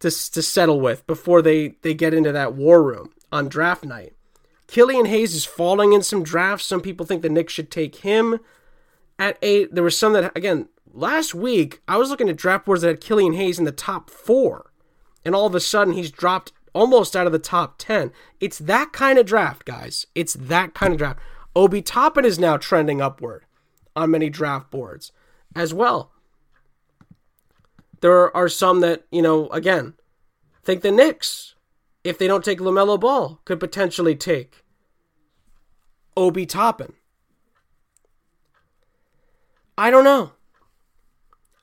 [0.00, 4.14] to, to settle with before they, they get into that war room on draft night.
[4.66, 6.66] Killian Hayes is falling in some drafts.
[6.66, 8.40] Some people think the Knicks should take him
[9.18, 9.74] at eight.
[9.74, 13.00] There was some that again last week I was looking at draft boards that had
[13.00, 14.72] Killian Hayes in the top four,
[15.24, 18.12] and all of a sudden he's dropped almost out of the top ten.
[18.40, 20.06] It's that kind of draft, guys.
[20.14, 21.20] It's that kind of draft.
[21.56, 23.44] Obi Toppin is now trending upward
[23.94, 25.12] on many draft boards
[25.54, 26.10] as well.
[28.00, 29.94] There are some that, you know, again,
[30.62, 31.54] think the Knicks,
[32.02, 34.64] if they don't take LaMelo Ball, could potentially take
[36.16, 36.94] Obi Toppin.
[39.76, 40.32] I don't know.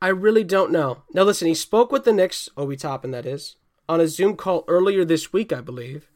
[0.02, 1.04] I really don't know.
[1.13, 3.56] Now, listen, he spoke with the Knicks, oh, Obi Toppin, that is,
[3.88, 6.10] on a Zoom call earlier this week, I believe.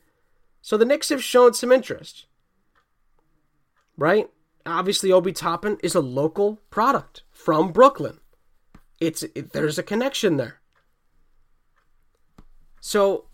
[0.62, 2.26] So the Knicks have shown some interest.
[3.98, 4.30] Right?
[4.66, 8.20] Obviously, Obi Toppin is a local product from Brooklyn.
[9.00, 10.62] It's it, there's a connection there.
[12.82, 13.26] So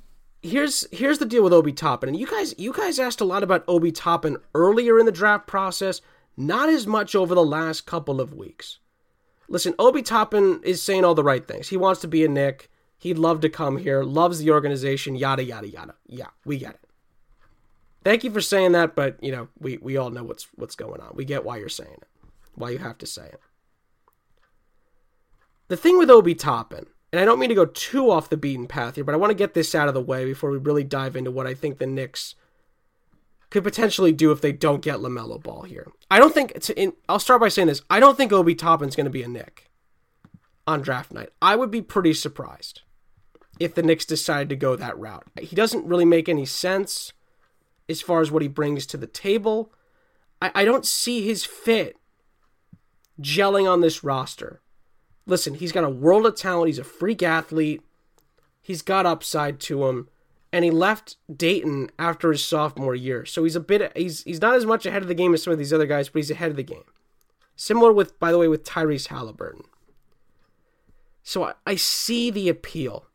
[0.42, 2.10] here's here's the deal with Obi Toppin.
[2.10, 5.48] And you guys you guys asked a lot about Obi Toppin earlier in the draft
[5.48, 6.02] process,
[6.38, 8.80] not as much over the last couple of weeks.
[9.48, 11.70] Listen, Obi Toppin is saying all the right things.
[11.70, 12.70] He wants to be a Knick.
[12.98, 15.96] He'd love to come here, loves the organization, yada yada yada.
[16.08, 16.90] Yeah, we get it.
[18.04, 21.02] Thank you for saying that, but you know, we, we all know what's what's going
[21.02, 21.12] on.
[21.16, 22.08] We get why you're saying it.
[22.56, 23.40] Why you have to say it.
[25.68, 28.68] The thing with Obi Toppin, and I don't mean to go too off the beaten
[28.68, 30.84] path here, but I want to get this out of the way before we really
[30.84, 32.36] dive into what I think the Knicks
[33.52, 35.88] could potentially do if they don't get LaMelo Ball here.
[36.10, 39.06] I don't think, in, I'll start by saying this I don't think Obi Toppin's going
[39.06, 39.70] to be a Knick
[40.66, 41.30] on draft night.
[41.42, 42.82] I would be pretty surprised
[43.60, 45.28] if the Knicks decided to go that route.
[45.40, 47.14] He doesn't really make any sense
[47.88, 49.72] as far as what he brings to the table.
[50.42, 51.98] I, I don't see his fit
[53.22, 54.62] gelling on this roster
[55.26, 56.68] listen, he's got a world of talent.
[56.68, 57.82] He's a freak athlete.
[58.62, 60.10] He's got upside to him.
[60.54, 63.26] And he left Dayton after his sophomore year.
[63.26, 65.54] So he's a bit he's he's not as much ahead of the game as some
[65.54, 66.84] of these other guys, but he's ahead of the game.
[67.56, 69.66] Similar with, by the way, with Tyrese Halliburton.
[71.24, 73.06] So I, I see the appeal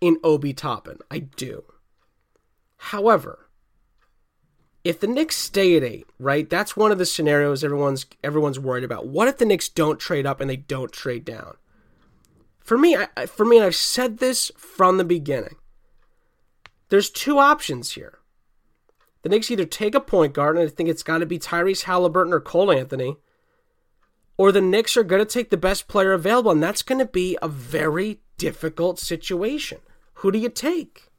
[0.00, 0.98] in Obi Toppin.
[1.10, 1.64] I do.
[2.78, 3.50] However,
[4.82, 6.48] if the Knicks stay at eight, right?
[6.48, 9.06] That's one of the scenarios everyone's everyone's worried about.
[9.06, 11.56] What if the Knicks don't trade up and they don't trade down?
[12.58, 15.56] For me, I, for me, and I've said this from the beginning.
[16.90, 18.18] There's two options here.
[19.22, 21.84] The Knicks either take a point guard, and I think it's got to be Tyrese
[21.84, 23.16] Halliburton or Cole Anthony,
[24.36, 27.06] or the Knicks are going to take the best player available, and that's going to
[27.06, 29.78] be a very difficult situation.
[30.14, 31.10] Who do you take?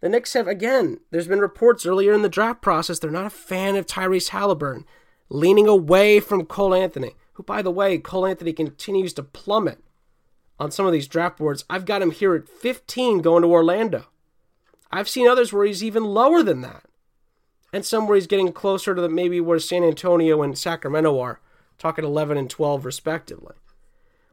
[0.00, 3.30] The Knicks have, again, there's been reports earlier in the draft process, they're not a
[3.30, 4.84] fan of Tyrese Halliburton,
[5.28, 9.82] leaning away from Cole Anthony, who, by the way, Cole Anthony continues to plummet
[10.58, 11.64] on some of these draft boards.
[11.68, 14.06] I've got him here at 15 going to Orlando.
[14.90, 16.84] I've seen others where he's even lower than that.
[17.72, 21.40] And some where he's getting closer to the, maybe where San Antonio and Sacramento are,
[21.78, 23.54] talking 11 and 12 respectively.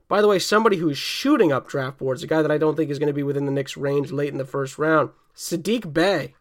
[0.08, 2.92] By the way, somebody who's shooting up draft boards, a guy that I don't think
[2.92, 6.36] is going to be within the Knicks' range late in the first round, Saddiq Bey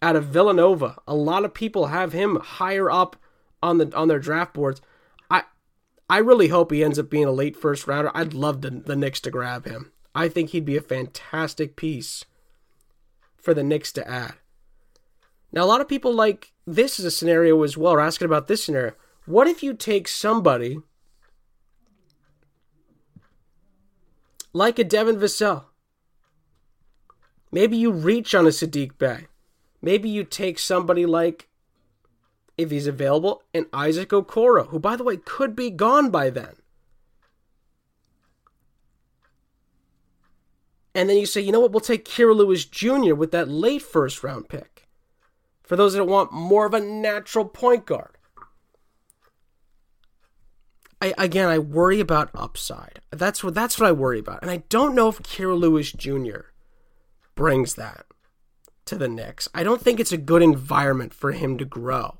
[0.00, 0.98] out of Villanova.
[1.06, 3.16] A lot of people have him higher up
[3.62, 4.80] on the on their draft boards.
[5.30, 5.44] I
[6.10, 8.10] I really hope he ends up being a late first rounder.
[8.14, 9.92] I'd love the, the Knicks to grab him.
[10.14, 12.24] I think he'd be a fantastic piece
[13.42, 14.34] for the Knicks to add.
[15.52, 18.48] Now, a lot of people like this as a scenario as well, are asking about
[18.48, 18.92] this scenario.
[19.26, 20.78] What if you take somebody
[24.54, 25.64] like a Devin Vassell?
[27.50, 29.26] Maybe you reach on a Saddiq Bey.
[29.82, 31.48] Maybe you take somebody like,
[32.56, 36.54] if he's available, an Isaac Okoro, who, by the way, could be gone by then.
[40.94, 43.14] And then you say, you know what, we'll take Kira Lewis Jr.
[43.14, 44.88] with that late first round pick.
[45.62, 48.18] For those that want more of a natural point guard.
[51.00, 53.00] I, again, I worry about upside.
[53.10, 56.50] That's what that's what I worry about, and I don't know if Kira Lewis Jr.
[57.34, 58.06] brings that
[58.84, 59.48] to the Knicks.
[59.52, 62.18] I don't think it's a good environment for him to grow.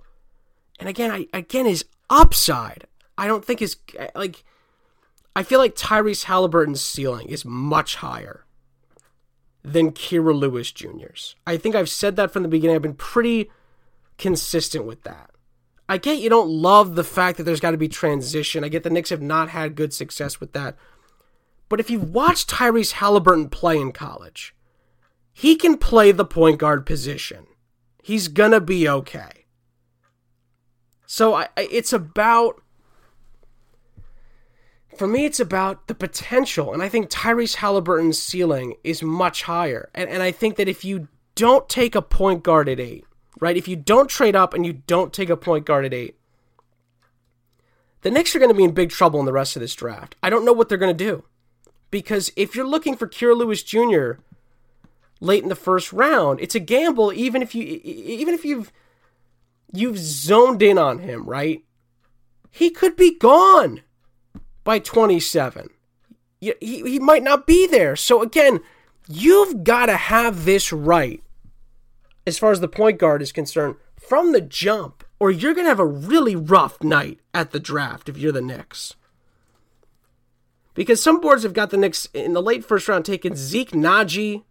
[0.80, 2.88] And again, I again his upside.
[3.16, 3.76] I don't think is
[4.16, 4.42] like.
[5.36, 8.44] I feel like Tyrese Halliburton's ceiling is much higher
[9.62, 11.36] than Kira Lewis Jr.'s.
[11.46, 12.76] I think I've said that from the beginning.
[12.76, 13.50] I've been pretty
[14.18, 15.30] consistent with that.
[15.88, 18.64] I get you don't love the fact that there's got to be transition.
[18.64, 20.76] I get the Knicks have not had good success with that.
[21.68, 24.54] But if you've watched Tyrese Halliburton play in college,
[25.32, 27.46] he can play the point guard position.
[28.02, 29.46] He's going to be okay.
[31.06, 32.62] So I, it's about,
[34.96, 36.72] for me, it's about the potential.
[36.72, 39.90] And I think Tyrese Halliburton's ceiling is much higher.
[39.94, 43.04] And, and I think that if you don't take a point guard at eight,
[43.40, 43.56] right?
[43.56, 46.16] If you don't trade up and you don't take a point guard at eight,
[48.02, 50.16] the Knicks are going to be in big trouble in the rest of this draft.
[50.22, 51.24] I don't know what they're going to do.
[51.90, 54.22] Because if you're looking for Kira Lewis Jr.
[55.20, 58.72] late in the first round, it's a gamble even if you even if you've
[59.72, 61.62] you've zoned in on him, right?
[62.50, 63.82] He could be gone
[64.64, 65.70] by 27.
[66.40, 67.94] He, he might not be there.
[67.96, 68.60] So again,
[69.08, 71.22] you've got to have this right
[72.26, 75.70] as far as the point guard is concerned from the jump, or you're going to
[75.70, 78.94] have a really rough night at the draft if you're the Knicks.
[80.74, 84.44] Because some boards have got the Knicks in the late first round taking Zeke Nnaji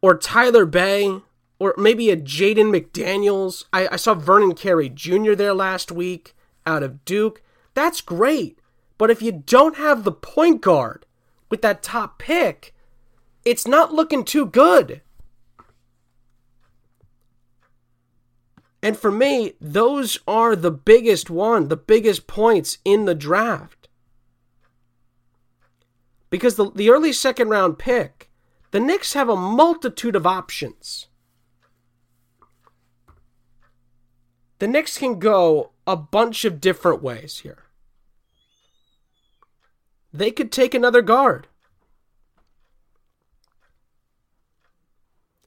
[0.00, 1.20] or Tyler Bey
[1.58, 3.64] or maybe a Jaden McDaniels.
[3.72, 5.34] I, I saw Vernon Carey Jr.
[5.34, 6.34] there last week
[6.66, 7.42] out of Duke.
[7.74, 8.58] That's great.
[8.98, 11.06] But if you don't have the point guard
[11.50, 12.74] with that top pick,
[13.44, 15.00] it's not looking too good.
[18.82, 23.88] And for me, those are the biggest one, the biggest points in the draft.
[26.30, 28.30] Because the, the early second round pick,
[28.70, 31.08] the Knicks have a multitude of options.
[34.58, 37.64] The Knicks can go a bunch of different ways here.
[40.12, 41.48] They could take another guard.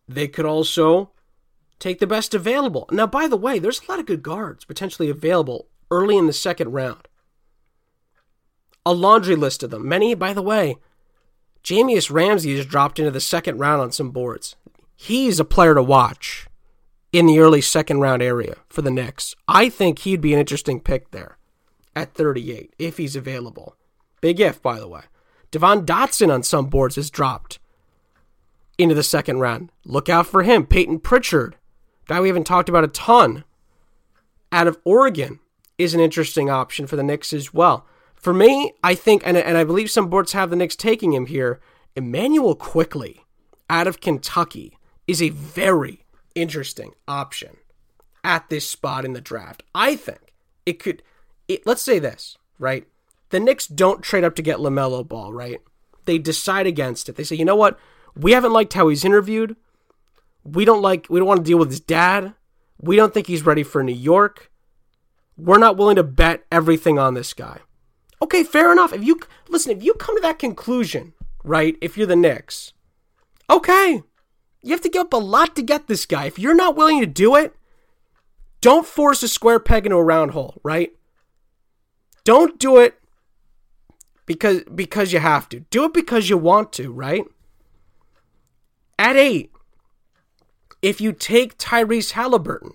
[0.08, 1.12] They could also
[1.80, 2.88] take the best available.
[2.92, 6.34] Now, by the way, there's a lot of good guards potentially available early in the
[6.34, 7.08] second round.
[8.86, 9.88] A laundry list of them.
[9.88, 10.78] Many, by the way,
[11.64, 14.56] Jahmi'us Ramsey has dropped into the second round on some boards.
[14.96, 16.48] He's a player to watch
[17.12, 19.36] in the early second round area for the Knicks.
[19.48, 21.38] I think he'd be an interesting pick there
[21.96, 23.76] at 38 if he's available.
[24.22, 25.02] Big if, by the way.
[25.52, 27.60] Devon Dotson on some boards has dropped
[28.78, 29.72] into the second round.
[29.86, 30.66] Look out for him.
[30.66, 31.56] Peyton Pritchard,
[32.08, 33.44] guy we haven't talked about a ton,
[34.52, 35.40] out of Oregon,
[35.78, 37.86] is an interesting option for the Knicks as well.
[38.16, 41.28] For me, I think, and, and I believe some boards have the Knicks taking him
[41.28, 41.60] here,
[41.96, 43.26] Immanuel Quickley
[43.70, 44.78] out of Kentucky
[45.08, 46.05] is a very
[46.36, 47.58] interesting option
[48.24, 49.64] at this spot in the draft.
[49.74, 50.34] I think
[50.66, 51.02] it could,
[51.48, 52.88] it, let's say this, right?
[53.30, 55.60] the Knicks don't trade up to get LaMelo Ball, right?
[56.06, 57.16] They decide against it.
[57.16, 57.78] They say, you know what?
[58.16, 59.56] We haven't liked how he's interviewed.
[60.44, 62.34] We don't like, we don't want to deal with his dad.
[62.80, 64.52] We don't think he's ready for New York.
[65.38, 67.60] We're not willing to bet everything on this guy.
[68.22, 68.94] Okay, fair enough.
[68.94, 69.20] If you,
[69.50, 71.14] listen, if you come to that conclusion,
[71.44, 72.74] right, if you're the Knicks,
[73.50, 74.04] okay,
[74.66, 76.26] you have to give up a lot to get this guy.
[76.26, 77.56] If you're not willing to do it,
[78.62, 80.92] don't force a square peg into a round hole, right?
[82.24, 83.00] Don't do it
[84.26, 85.60] because because you have to.
[85.60, 87.26] Do it because you want to, right?
[88.98, 89.52] At 8,
[90.82, 92.74] if you take Tyrese Halliburton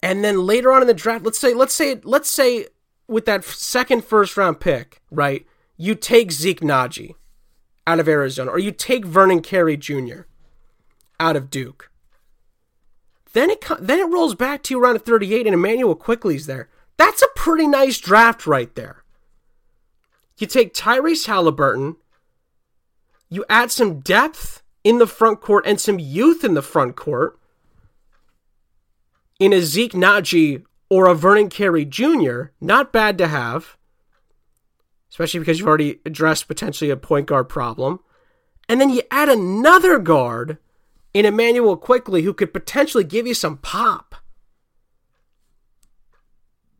[0.00, 2.68] and then later on in the draft, let's say let's say let's say
[3.08, 5.44] with that second first round pick, right?
[5.76, 7.16] You take Zeke Nnaji
[7.86, 10.22] out of Arizona or you take Vernon Carey Jr.
[11.18, 11.90] out of Duke.
[13.32, 16.68] Then it then it rolls back to you around 38 and Immanuel Quickley's there.
[16.96, 19.02] That's a pretty nice draft right there.
[20.38, 21.96] You take Tyrese Halliburton,
[23.28, 27.38] you add some depth in the front court and some youth in the front court
[29.38, 33.76] in a Zeke Nnaji or a Vernon Carey Jr., not bad to have,
[35.12, 38.00] especially because you've already addressed potentially a point guard problem.
[38.66, 40.56] And then you add another guard
[41.12, 44.14] in Immanuel Quickley who could potentially give you some pop.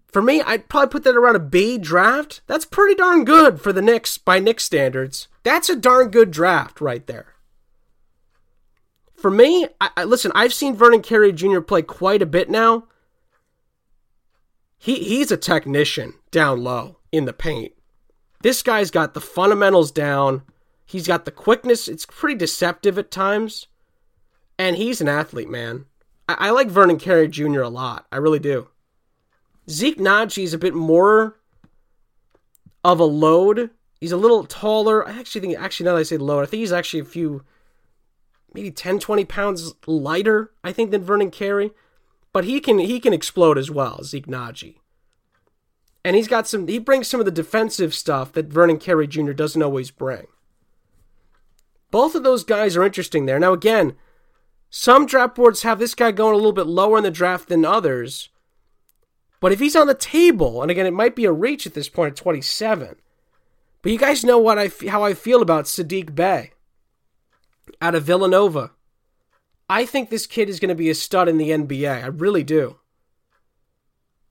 [0.06, 2.40] For me, I'd probably put that around a B draft.
[2.46, 5.28] That's pretty darn good for the Knicks by Knicks standards.
[5.42, 7.34] That's a darn good draft right there.
[9.14, 11.60] For me, I, I, listen, I've seen Vernon Carey Jr.
[11.60, 12.84] play quite a bit now.
[14.78, 17.72] He he's a technician down low in the paint.
[18.42, 20.42] This guy's got the fundamentals down.
[20.84, 21.88] He's got the quickness.
[21.88, 23.68] It's pretty deceptive at times.
[24.58, 25.86] And he's an athlete, man.
[26.28, 27.62] I, I like Vernon Carey Jr.
[27.62, 28.06] a lot.
[28.12, 28.68] I really do.
[29.70, 31.38] Zeke Nnaji is a bit more
[32.84, 33.70] of a load.
[34.00, 35.06] He's a little taller.
[35.06, 37.44] I actually think, actually, now that I say load, I think he's actually a few,
[38.52, 41.70] maybe 10, 20 pounds lighter, I think, than Vernon Carey.
[42.32, 44.76] But he can he can explode as well, Zeke Nnaji.
[46.04, 49.32] And he's got some he brings some of the defensive stuff that Vernon Carey Jr.
[49.32, 50.26] doesn't always bring.
[51.90, 53.38] Both of those guys are interesting there.
[53.38, 53.94] Now again,
[54.70, 57.64] some draft boards have this guy going a little bit lower in the draft than
[57.64, 58.30] others.
[59.38, 61.88] But if he's on the table, and again, it might be a reach at this
[61.88, 62.96] point at 27.
[63.82, 66.52] But you guys know what I how I feel about Saddiq Bey
[67.80, 68.70] out of Villanova.
[69.68, 72.02] I think this kid is going to be a stud in the NBA.
[72.02, 72.76] I really do.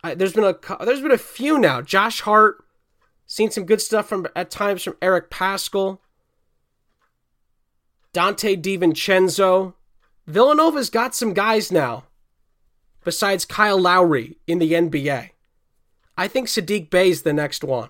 [0.03, 1.81] I, there's been a there's been a few now.
[1.81, 2.63] Josh Hart,
[3.25, 5.99] seen some good stuff from at times from Eric Paschall,
[8.13, 9.73] Donte DiVincenzo.
[10.27, 12.05] Villanova's got some guys now,
[13.03, 15.31] besides Kyle Lowry in the NBA.
[16.17, 17.89] I think Saddiq Bey's the next one.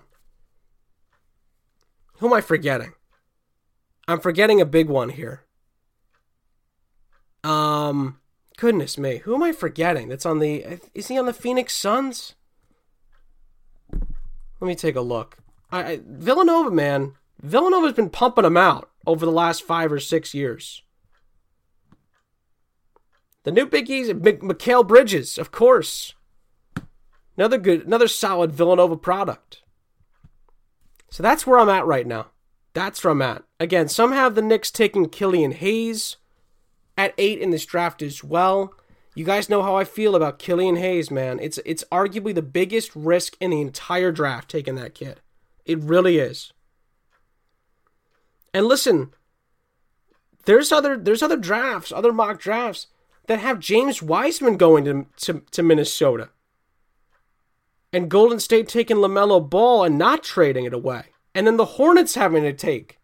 [2.18, 2.92] Who am I forgetting?
[4.08, 5.44] I'm forgetting a big one here.
[7.44, 8.20] Um,
[8.56, 10.08] goodness me, who am I forgetting?
[10.08, 10.80] That's on the.
[10.94, 12.34] Is he on the Phoenix Suns?
[13.92, 15.38] Let me take a look.
[15.70, 20.34] I, I Villanova, man, Villanova's been pumping him out over the last five or six
[20.34, 20.82] years.
[23.44, 26.14] The new biggies, M- Mikal Bridges, of course.
[27.36, 29.62] Another good, another solid Villanova product.
[31.10, 32.28] So that's where I'm at right now.
[32.72, 33.42] That's where I'm at.
[33.58, 36.16] Again, some have the Knicks taking Killian Hayes
[36.96, 38.74] at eight in this draft as well.
[39.14, 41.38] You guys know how I feel about Killian Hayes, man.
[41.40, 45.20] It's it's arguably the biggest risk in the entire draft taking that kid.
[45.64, 46.52] It really is.
[48.54, 49.12] And listen,
[50.44, 52.86] there's other there's other drafts, other mock drafts
[53.26, 56.30] that have James Wiseman going to, to, to Minnesota.
[57.92, 61.04] And Golden State taking LaMelo Ball and not trading it away.
[61.34, 62.98] And then the Hornets having to take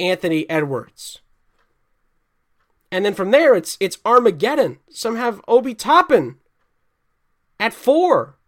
[0.00, 1.20] Anthony Edwards.
[2.90, 4.78] And then from there, it's it's Armageddon.
[4.90, 6.36] Some have Obi Toppin
[7.60, 8.38] at four.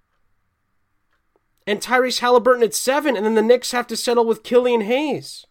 [1.66, 3.16] And Tyrese Halliburton at seven.
[3.16, 5.46] And then the Knicks have to settle with Killian Hayes.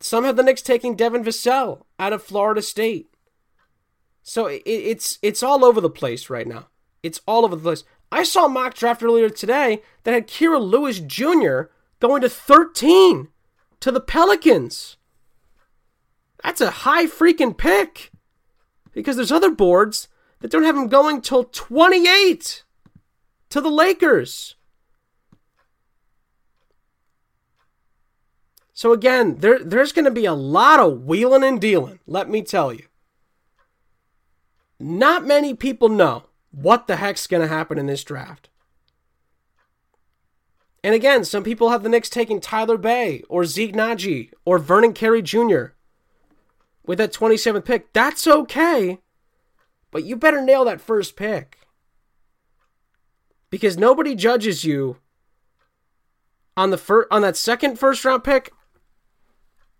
[0.00, 3.08] Some have the Knicks taking Devin Vassell out of Florida State.
[4.22, 6.68] So it, it's it's all over the place right now.
[7.02, 7.84] It's all over the place.
[8.10, 11.70] I saw a mock draft earlier today that had Kira Lewis Jr.
[12.00, 13.28] going to 13
[13.80, 14.96] to the Pelicans.
[16.42, 18.12] That's a high freaking pick.
[18.92, 20.08] Because there's other boards
[20.40, 22.64] that don't have him going till 28
[23.50, 24.56] to the Lakers.
[28.72, 32.42] So again, there there's going to be a lot of wheeling and dealing, let me
[32.42, 32.84] tell you.
[34.78, 38.48] Not many people know what the heck's going to happen in this draft.
[40.84, 44.92] And again, some people have the Knicks taking Tyler Bay or Zeke Nnaji or Vernon
[44.92, 45.66] Carey Jr.
[46.86, 47.92] with that 27th pick.
[47.92, 49.00] That's okay,
[49.90, 51.58] but you better nail that first pick.
[53.50, 54.98] Because nobody judges you
[56.56, 58.52] on the fir- on that second first round pick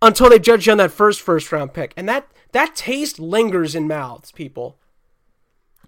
[0.01, 1.93] until they judge you on that first first round pick.
[1.97, 4.79] And that that taste lingers in mouths, people.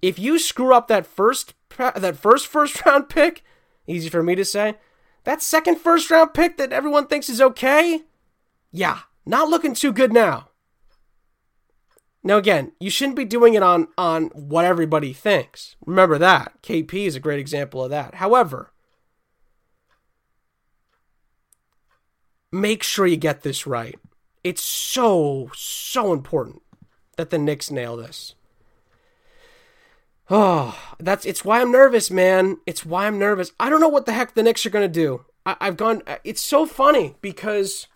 [0.03, 3.43] If you screw up that first that first first round pick,
[3.87, 4.77] easy for me to say,
[5.25, 8.03] that second first round pick that everyone thinks is okay,
[8.73, 10.49] yeah, not looking too good now.
[12.23, 15.77] Now again, you shouldn't be doing it on on what everybody thinks.
[15.85, 16.63] Remember that.
[16.63, 18.17] KP is a great example of that.
[18.17, 18.73] However,
[22.53, 23.99] make sure you get this right.
[24.45, 26.63] It's so so important
[27.17, 28.35] that the Knicks nail this.
[30.33, 32.59] Oh, that's it's why I'm nervous, man.
[32.65, 33.51] It's why I'm nervous.
[33.59, 35.25] I don't know what the heck the Knicks are gonna do.
[35.45, 36.03] I, I've gone.
[36.23, 37.89] It's so funny because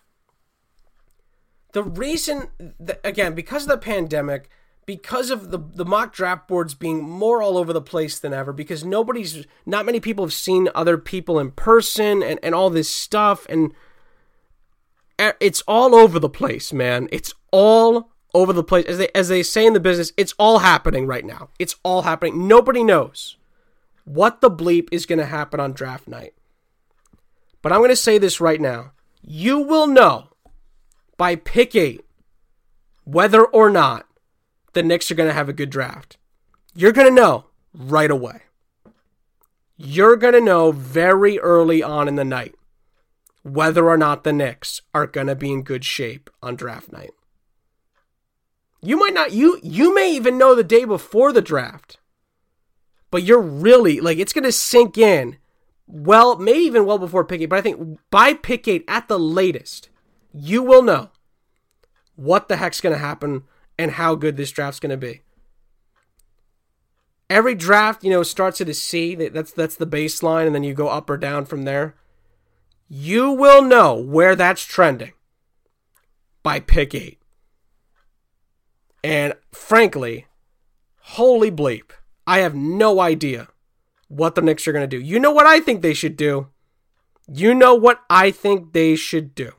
[1.71, 4.49] the reason, that, again, because of the pandemic,
[4.85, 8.51] because of the the mock draft boards being more all over the place than ever,
[8.51, 12.89] because nobody's, not many people have seen other people in person and and all this
[12.89, 13.73] stuff, and
[15.17, 17.07] eh, it's all over the place, man.
[17.13, 18.85] It's all over the place.
[18.85, 21.49] As they as they say in the business, it's all happening right now.
[21.57, 22.47] It's all happening.
[22.47, 23.37] Nobody knows
[24.03, 26.33] what the bleep is going to happen on draft night.
[27.63, 28.91] But I'm going to say this right now.
[29.23, 30.27] You will know
[31.17, 32.05] by pick 8
[33.05, 34.05] whether or not
[34.73, 36.17] the Knicks are going to have a good draft.
[36.75, 38.41] You're going to know right away.
[39.77, 42.55] You're going to know very early on in the night
[43.41, 47.11] whether or not the Knicks are going to be in good shape on draft night.
[48.85, 51.97] You might not you you may even know the day before the draft.
[53.11, 55.37] But you're really like it's going to sink in
[55.87, 59.19] well, maybe even well before pick 8, but I think by pick 8 at the
[59.19, 59.89] latest,
[60.33, 61.09] you will know
[62.15, 63.43] what the heck's going to happen
[63.77, 65.21] and how good this draft's going to be.
[67.29, 69.15] Every draft, you know, starts at a C.
[69.15, 71.95] That's that's the baseline, and then you go up or down from there.
[72.87, 75.13] You will know where that's trending
[76.43, 77.19] by pick eight.
[79.05, 80.25] And frankly,
[80.97, 81.91] holy bleep,
[82.25, 83.49] I have no idea
[84.07, 84.99] what the Knicks are going to do.
[84.99, 86.47] You know what I think they should do?
[87.31, 89.51] You know what I think they should do.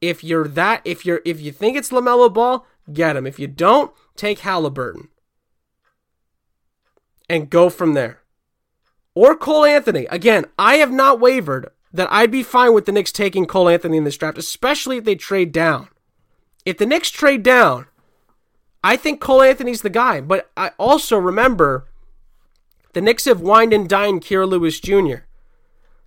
[0.00, 3.26] If you're that, if you're, if you think it's LaMelo Ball, get him.
[3.26, 5.08] If you don't, take Halliburton
[7.28, 8.20] and go from there.
[9.12, 10.06] Or Cole Anthony.
[10.06, 13.96] Again, I have not wavered that I'd be fine with the Knicks taking Cole Anthony
[13.96, 15.88] in this draft, especially if they trade down.
[16.64, 17.86] If the Knicks trade down,
[18.84, 20.20] I think Cole Anthony's the guy.
[20.20, 21.86] But I also remember
[22.92, 25.24] the Knicks have wined and dined Kira Lewis Jr.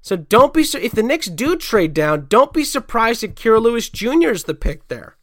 [0.03, 3.89] So don't be if the Knicks do trade down, don't be surprised if Kira Lewis
[3.89, 4.30] Jr.
[4.30, 5.17] is the pick there.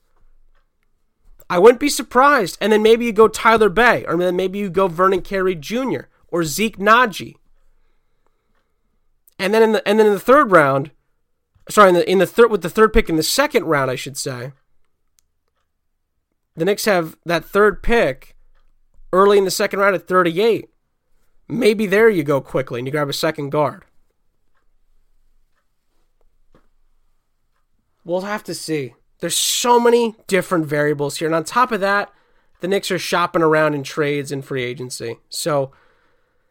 [1.49, 2.59] I wouldn't be surprised.
[2.61, 6.03] And then maybe you go Tyler Bey, or then maybe you go Vernon Carey Jr.
[6.29, 7.37] or Zeke Nnaji.
[9.39, 10.91] And then in the and then in the third round,
[11.69, 13.95] sorry, in the in the third with the third pick in the second round, I
[13.95, 14.53] should say.
[16.57, 18.37] The Knicks have that third pick
[19.13, 20.71] early in the second round at 38.
[21.49, 23.85] Maybe there you go Quickley and you grab a second guard.
[28.05, 28.95] We'll have to see.
[29.21, 31.27] There's so many different variables here.
[31.27, 32.13] And on top of that,
[32.61, 35.19] the Knicks are shopping around in trades and free agency.
[35.29, 35.73] So,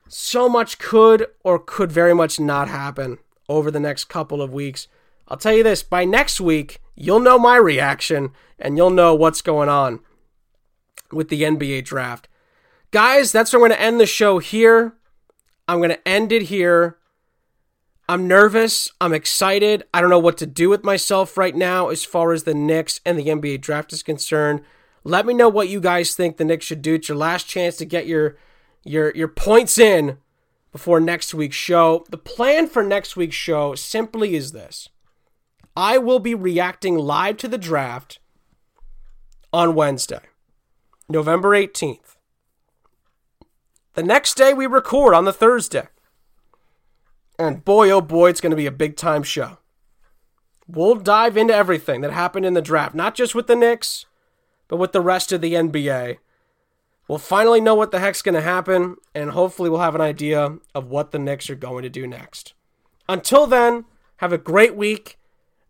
[0.07, 4.87] so much could or could very much not happen over the next couple of weeks.
[5.33, 9.41] I'll tell you this by next week, you'll know my reaction and you'll know what's
[9.41, 9.99] going on
[11.11, 12.27] with the NBA draft.
[12.91, 14.93] Guys, that's where I'm going to end the show here.
[15.67, 16.99] I'm going to end it here.
[18.07, 18.91] I'm nervous.
[19.01, 19.83] I'm excited.
[19.91, 23.01] I don't know what to do with myself right now as far as the Knicks
[23.03, 24.61] and the NBA draft is concerned.
[25.03, 26.93] Let me know what you guys think the Knicks should do.
[26.93, 28.37] It's your last chance to get your
[28.83, 30.19] your your points in
[30.71, 32.05] before next week's show.
[32.11, 34.89] The plan for next week's show simply is this.
[35.75, 38.19] I will be reacting live to the draft
[39.51, 40.21] on Wednesday,
[41.09, 42.15] November 18th.
[43.95, 45.87] The next day we record on the Thursday.
[47.39, 49.57] And boy, oh boy, it's going to be a big time show.
[50.67, 54.05] We'll dive into everything that happened in the draft, not just with the Knicks,
[54.67, 56.17] but with the rest of the NBA.
[57.07, 60.57] We'll finally know what the heck's going to happen, and hopefully, we'll have an idea
[60.73, 62.53] of what the Knicks are going to do next.
[63.09, 63.85] Until then,
[64.17, 65.17] have a great week.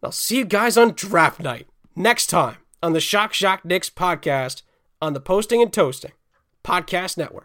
[0.03, 4.61] I'll see you guys on draft night next time on the Shock Shock Knicks podcast
[5.01, 6.11] on the Posting and Toasting
[6.63, 7.41] Podcast Network.